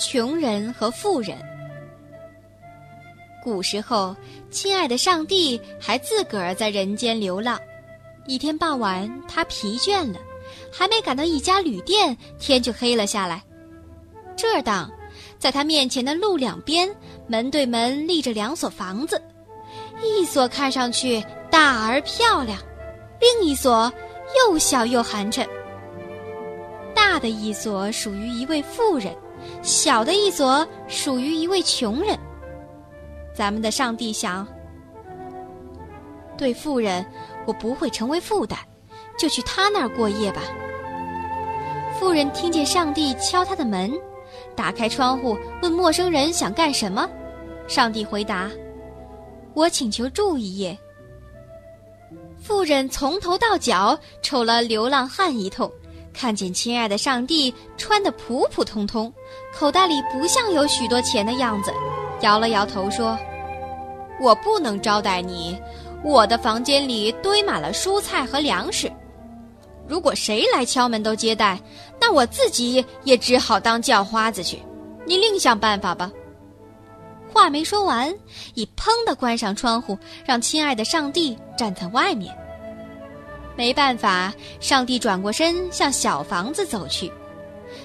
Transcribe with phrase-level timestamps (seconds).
[0.00, 1.36] 穷人和富人。
[3.44, 4.16] 古时候，
[4.50, 7.60] 亲爱的上帝还自个儿在人间流浪。
[8.26, 10.18] 一天傍晚，他疲倦了，
[10.72, 13.42] 还没赶到一家旅店，天就黑了下来。
[14.36, 14.90] 这当，
[15.38, 16.88] 在他面前的路两边，
[17.26, 19.20] 门对门立着两所房子，
[20.02, 22.58] 一所看上去大而漂亮，
[23.20, 23.92] 另一所
[24.38, 25.46] 又小又寒碜。
[26.94, 29.14] 大的一所属于一位富人，
[29.62, 32.18] 小的一所属于一位穷人。
[33.34, 34.46] 咱们的上帝想，
[36.36, 37.04] 对富人，
[37.46, 38.58] 我不会成为负担，
[39.18, 40.42] 就去他那儿过夜吧。
[41.98, 43.92] 富人听见上帝敲他的门，
[44.56, 47.08] 打开窗户问陌生人想干什么。
[47.68, 48.50] 上帝回答
[49.54, 50.76] ：“我请求住一夜。”
[52.42, 55.70] 富人从头到脚瞅了流浪汉一通。
[56.12, 59.12] 看见亲爱的上帝穿得普普通通，
[59.54, 61.72] 口袋里不像有许多钱的样子，
[62.20, 63.18] 摇了摇头说
[64.20, 65.56] ：“我不能招待你，
[66.02, 68.90] 我的房间里堆满了蔬菜和粮食。
[69.88, 71.58] 如果谁来敲门都接待，
[72.00, 74.58] 那我自己也只好当叫花子去。
[75.06, 76.10] 你另想办法吧。”
[77.32, 78.12] 话没说完，
[78.54, 82.36] 已砰地关上窗户，让亲爱的上帝站在外面。
[83.60, 87.12] 没办法，上帝转过身向小房子走去。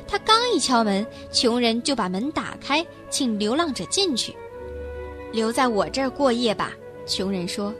[0.08, 4.34] 他刚一敲门，穷人就把门打开，请流浪者进去。
[5.34, 6.72] 留在我这儿过夜吧，
[7.06, 7.74] 穷人说。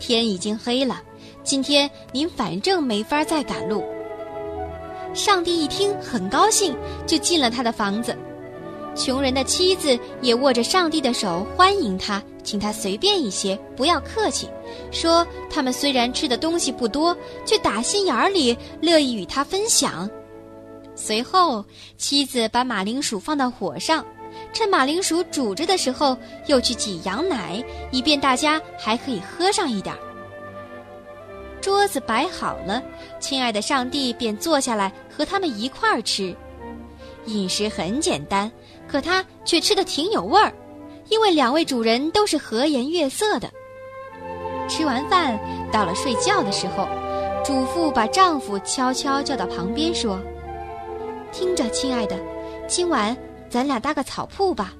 [0.00, 1.00] 天已经黑了，
[1.44, 3.84] 今天您反正没法再赶路。
[5.14, 8.18] 上帝一听很高兴，就进了他的房子。
[8.96, 12.20] 穷人的妻子也握着上帝的手欢迎他。
[12.48, 14.48] 请他随便一些，不要客气。
[14.90, 20.08] 说他们虽然吃的东西不多，却打心眼里乐意与他分享。
[20.94, 21.62] 随后，
[21.98, 24.02] 妻子把马铃薯放到火上，
[24.54, 29.94] 趁马铃薯煮着的时候，又去挤羊奶，以便大家还可以喝上一点。
[31.60, 32.82] 桌子摆好了，
[33.20, 36.34] 亲爱的上帝便坐下来和他们一块儿吃。
[37.26, 38.50] 饮食很简单，
[38.90, 40.50] 可他却吃的挺有味儿。
[41.08, 43.50] 因为两位主人都是和颜悦色的。
[44.68, 45.38] 吃完饭，
[45.72, 46.86] 到了睡觉的时候，
[47.44, 50.20] 主妇把丈夫悄悄叫到旁边说
[51.32, 52.18] ：“听着，亲爱的，
[52.66, 53.16] 今晚
[53.48, 54.74] 咱俩搭个草铺吧，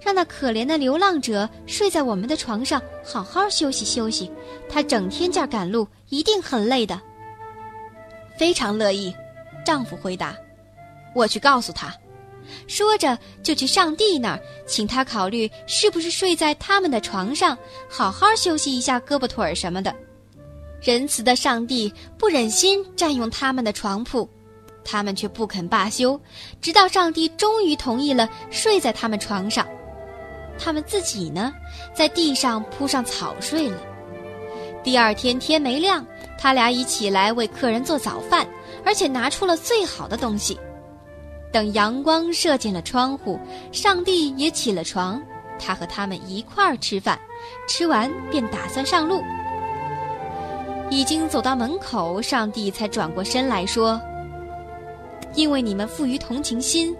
[0.00, 4.30] 让那可怜的流浪者睡在我们的床上，好好休息休息。
[4.68, 6.98] 他整天这儿赶路，一定很累的。”
[8.38, 9.14] 非常乐意，
[9.64, 10.34] 丈夫回答
[11.14, 11.94] ：“我去告诉他。”
[12.66, 17.56] 说着，就去上帝那儿，请他考虑是不是睡在他们的床上，
[17.88, 19.94] 好好休息一下胳膊腿儿什么的。
[20.82, 24.28] 仁慈的上帝不忍心占用他们的床铺，
[24.84, 26.20] 他们却不肯罢休，
[26.60, 29.66] 直到上帝终于同意了睡在他们床上。
[30.58, 31.52] 他们自己呢，
[31.94, 33.80] 在地上铺上草睡了。
[34.84, 36.06] 第二天天没亮，
[36.38, 38.46] 他俩已起来为客人做早饭，
[38.84, 40.60] 而且拿出了最好的东西。
[41.54, 43.38] 等阳光射进了窗户，
[43.70, 45.22] 上帝也起了床，
[45.56, 47.16] 他和他们一块儿吃饭，
[47.68, 49.22] 吃完便打算上路。
[50.90, 54.00] 已经走到门口，上帝才转过身来说
[55.36, 56.92] ：“因为你们富于同情心，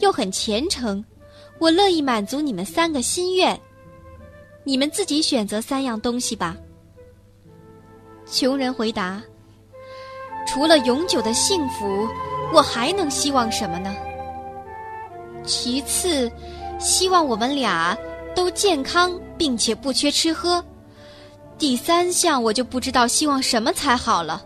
[0.00, 1.02] 又很虔诚，
[1.58, 3.58] 我乐意满足你们三个心愿。
[4.62, 6.54] 你们自己选择三样东西吧。”
[8.30, 9.22] 穷人回答
[10.46, 12.06] ：“除了永久的幸福。”
[12.52, 13.94] 我还能希望什么呢？
[15.44, 16.30] 其次，
[16.78, 17.96] 希望我们俩
[18.34, 20.64] 都健康，并且不缺吃喝。
[21.58, 24.44] 第三项，我就不知道希望什么才好了。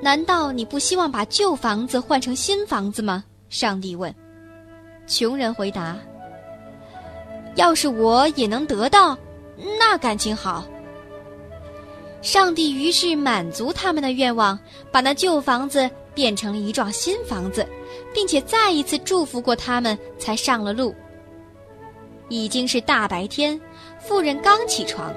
[0.00, 3.24] 难道你不希望把旧房子换成新房子吗？
[3.48, 4.14] 上帝问。
[5.06, 5.96] 穷人回答
[7.56, 9.16] ：“要是我也能得到，
[9.78, 10.64] 那感情好。”
[12.22, 14.58] 上帝于是满足他们的愿望，
[14.90, 15.88] 把那旧房子。
[16.16, 17.64] 变成了一幢新房子，
[18.14, 20.94] 并且再一次祝福过他们，才上了路。
[22.30, 23.60] 已经是大白天，
[24.00, 25.14] 妇人刚起床，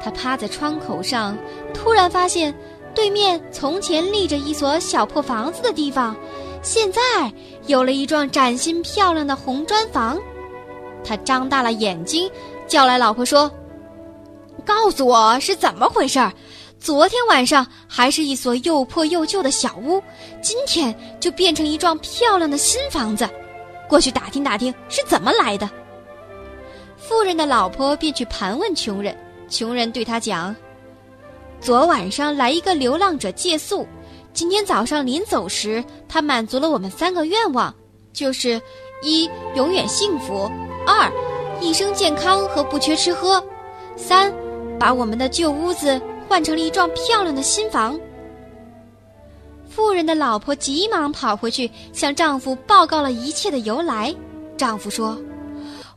[0.00, 1.36] 她趴在窗口上，
[1.72, 2.54] 突然发现
[2.94, 6.14] 对面从前立着一所小破房子的地方，
[6.62, 7.00] 现在
[7.66, 10.18] 有了一幢崭新漂亮的红砖房。
[11.02, 12.30] 他张大了眼睛，
[12.66, 13.50] 叫来老婆说
[14.66, 16.30] ：“告诉我是怎么回事儿。”
[16.80, 20.00] 昨天晚上还是一所又破又旧的小屋，
[20.40, 23.28] 今天就变成一幢漂亮的新房子。
[23.88, 25.68] 过去打听打听是怎么来的。
[26.96, 29.16] 富人的老婆便去盘问穷人，
[29.48, 30.54] 穷人对他讲
[31.60, 33.86] ：“昨晚上来一个流浪者借宿，
[34.32, 37.74] 今天早上临走时，他满足了我们三个愿望，
[38.12, 38.60] 就是
[39.02, 40.50] 一、永远幸福；
[40.86, 41.10] 二、
[41.60, 43.42] 一生健康和不缺吃喝；
[43.96, 44.32] 三、
[44.78, 47.98] 把我们的旧屋子换成了一幢漂亮的新房。
[49.68, 54.14] 妇人的老婆急忙跑回去，向丈夫报告了一切的由来。
[54.56, 55.16] 丈夫说：“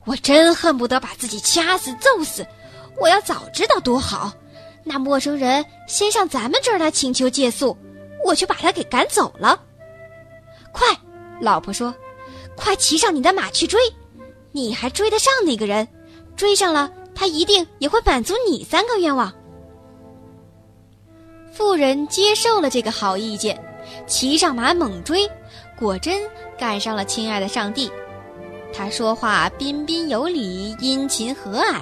[0.05, 2.45] 我真恨不得把自己掐死、揍死！
[2.99, 4.31] 我要早知道多好。
[4.83, 7.75] 那陌生人先上咱们这儿来请求借宿，
[8.23, 9.59] 我却把他给赶走了。”
[10.71, 10.87] 快，
[11.41, 11.93] 老婆说
[12.55, 13.79] ：“快骑上你的马去追，
[14.51, 15.87] 你还追得上那个人？
[16.35, 19.33] 追上了，他一定也会满足你三个愿望。”
[21.51, 23.61] 妇人接受了这个好意见，
[24.07, 25.29] 骑上马猛追，
[25.77, 26.21] 果真
[26.57, 27.91] 赶上了亲爱的上帝。
[28.73, 31.81] 他说话彬彬有礼，殷勤和蔼，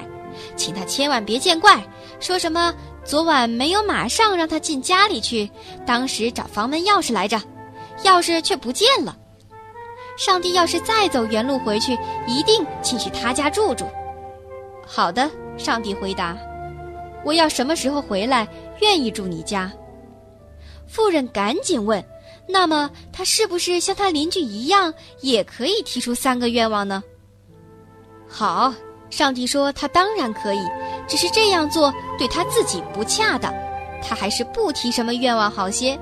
[0.56, 1.83] 请他千万别见怪，
[2.19, 2.74] 说什么
[3.06, 5.50] 昨晚没有马上让他进家里去，
[5.86, 7.39] 当时找房门钥匙来着。
[8.04, 9.15] 钥匙却不见了。
[10.18, 13.86] 上帝要是再走原路回去，一定请去他家住住。
[14.88, 16.36] 好的，上帝回答
[17.24, 18.48] ：“我要什么时候回来？
[18.81, 19.71] 愿意住你家。”
[20.88, 22.04] 妇人赶紧问
[22.48, 27.04] ：“那么他是不是像他邻居一样，也可以提出三个愿望呢？”
[28.27, 28.74] 好，
[29.10, 30.62] 上帝说他当然可以，
[31.07, 33.54] 只是这样做对他自己不恰当，
[34.01, 36.00] 他还是不提什么愿望好些。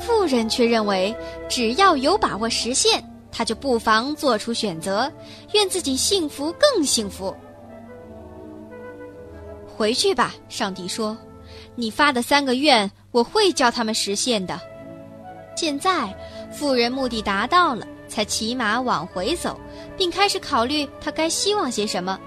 [0.00, 1.14] 妇人却认为，
[1.48, 5.12] 只要有把握实现，他就不妨做出选择，
[5.52, 7.34] 愿自己幸福更幸福。
[9.80, 11.16] 回去吧，上帝说
[11.74, 14.60] ：“你发的三个愿，我会叫他们实现的。”
[15.56, 16.14] 现在，
[16.52, 19.58] 富人目的达到了，才骑马往回走，
[19.96, 22.20] 并开始考虑他该希望些什么。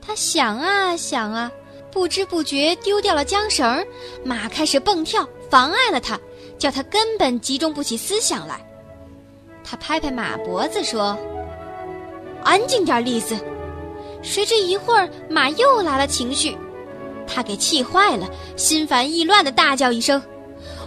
[0.00, 1.52] 他想啊想啊，
[1.92, 3.86] 不知不觉丢掉了缰绳，
[4.24, 6.18] 马开始蹦跳，妨碍了他。
[6.56, 8.58] 叫他根本集中不起思想来。
[9.62, 11.14] 他拍拍马脖子说
[12.42, 13.36] ：“安静点，丽丝。”
[14.24, 16.56] 谁知一会儿马又来了情绪，
[17.26, 18.26] 他给气坏了，
[18.56, 20.20] 心烦意乱的大叫一声：“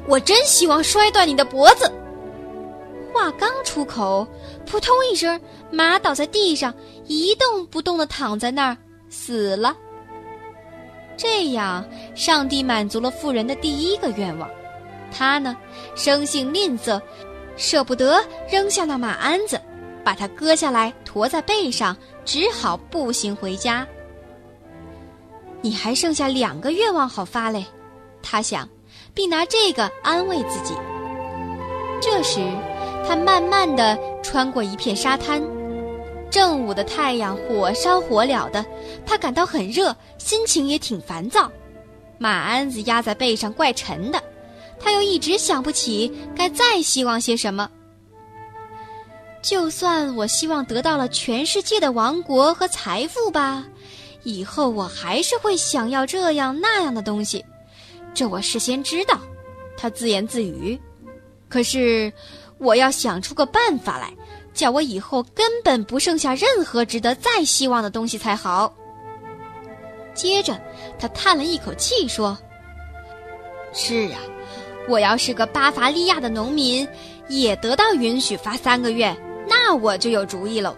[0.10, 1.90] 我真希望摔断你的脖子！”
[3.14, 4.28] 话刚出口，
[4.66, 5.40] 扑通一声，
[5.72, 6.74] 马倒在地上，
[7.06, 9.76] 一动不动的躺在那儿，死了。
[11.16, 11.86] 这样，
[12.16, 14.50] 上帝满足了妇人的第一个愿望。
[15.12, 15.56] 他呢，
[15.96, 17.00] 生性吝啬，
[17.56, 18.20] 舍不得
[18.52, 19.60] 扔下那马鞍子，
[20.04, 21.96] 把它割下来驮在背上，
[22.28, 23.88] 只好步行回家。
[25.62, 27.66] 你还剩下两个愿望好发嘞，
[28.22, 28.68] 他想，
[29.14, 30.76] 并拿这个安慰自己。
[32.02, 32.42] 这时，
[33.08, 35.42] 他慢慢地穿过一片沙滩，
[36.30, 38.64] 正午的太阳火烧火燎的，
[39.06, 41.50] 他感到很热，心情也挺烦躁。
[42.18, 44.22] 马鞍子压在背上怪沉的。
[44.80, 47.68] 他又一直想不起该再希望些什么。
[49.42, 53.66] 就算我希望得到了全世界的王国和财富吧，
[54.24, 57.46] 以后我还是会想要这样那样的东西，
[58.14, 59.20] 这我事先知道。
[59.78, 60.80] 他自言自语。
[61.48, 62.12] 可是，
[62.58, 64.12] 我要想出个办法来，
[64.54, 68.74] 叫我以后根本不剩下任何值得再希望的东西才好。
[70.14, 70.60] 接着，
[71.00, 72.38] 他叹了一口气说
[73.72, 74.20] ：“是啊。”
[74.90, 76.88] 我要是个巴伐利亚的农民，
[77.28, 79.14] 也得到允许发三个月，
[79.70, 80.74] 那我就有主意喽。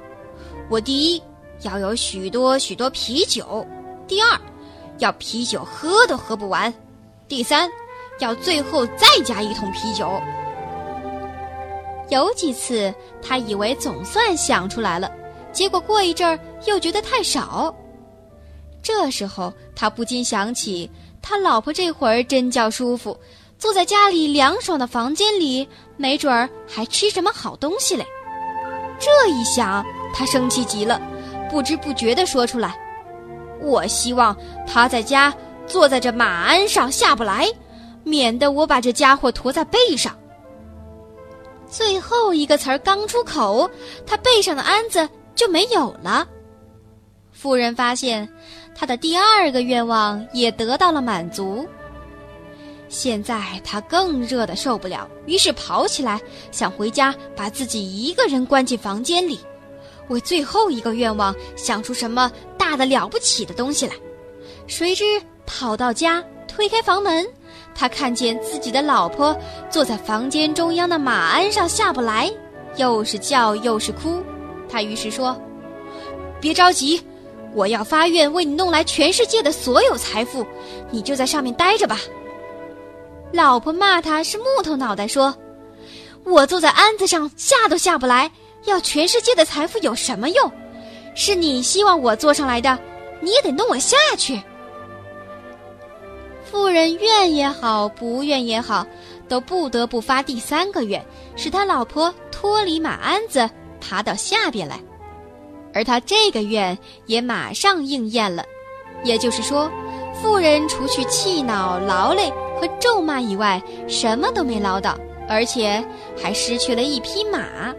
[0.67, 1.21] 我第一
[1.61, 3.63] 要有许多许多啤酒，
[4.07, 4.35] 第二
[4.97, 6.73] 要啤酒喝都喝不完，
[7.27, 7.69] 第三
[8.17, 10.19] 要最后再加一桶啤酒。
[12.09, 12.91] 有几次
[13.21, 15.11] 他以为总算想出来了，
[15.51, 17.71] 结果过一阵儿又觉得太少。
[18.81, 20.89] 这时候他不禁想起
[21.21, 23.15] 他老婆这会儿真叫舒服。
[23.59, 28.03] 坐在家里凉爽的房间里，没准儿还吃什么好东西嘞。
[28.99, 31.01] 这一想，他生气极了，
[31.49, 32.77] 不知不觉地说出来
[33.61, 34.35] ：“我希望
[34.67, 35.33] 他在家
[35.65, 37.47] 坐在这马鞍上下不来，
[38.03, 40.15] 免得我把这家伙驮在背上。”
[41.69, 43.69] 最后一个词儿刚出口，
[44.05, 46.27] 他背上的鞍子就没有了。
[47.31, 48.27] 妇人发现，
[48.75, 51.65] 他的第二个愿望也得到了满足。
[52.89, 56.19] 现在他更热的受不了，于是跑起来
[56.51, 59.39] 想回家，把自己一个人关进房间里，
[60.07, 63.93] 为最后一个愿望想出什么大的了不起的东西来。
[64.65, 65.03] 谁知
[65.45, 67.27] 跑到家，推开房门，
[67.75, 69.37] 他看见自己的老婆
[69.69, 72.31] 坐在房间中央的马鞍上下不来，
[72.75, 74.21] 又是叫又是哭。
[74.67, 75.39] 他于是说
[76.41, 76.99] ：“别着急，
[77.53, 80.45] 我要发愿为你弄来全世界的所有财富，
[80.89, 81.99] 你就在上面待着吧。”
[83.31, 85.35] 老婆骂他是木头脑袋，说
[86.25, 88.29] ：“我坐在鞍子上下都下不来，
[88.65, 90.51] 要全世界的财富有什么用？
[91.15, 92.77] 是你希望我坐上来的，
[93.21, 94.41] 你也得弄我下去。
[96.49, 98.85] 富人愿也好，不愿也好，
[99.27, 101.03] 都不得不发第三个愿，
[101.35, 103.47] 使他老婆脱离马鞍子，
[103.79, 104.79] 爬到下边来。
[105.71, 108.43] 而他这个愿也马上应验了，
[109.03, 109.69] 也就是说，
[110.19, 114.97] 富人除去气恼、劳累和咒骂以外，什么都没捞到，
[115.27, 115.83] 而且
[116.21, 117.73] 还失去了一匹马。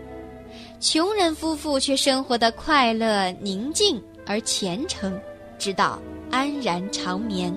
[0.81, 5.21] 穷人夫妇却生活的快乐、宁静而虔诚，
[5.59, 5.99] 直到
[6.31, 7.53] 安然长眠。